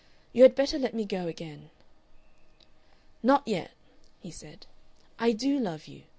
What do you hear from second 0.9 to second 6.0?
me go again." "Not yet," he said. "I do love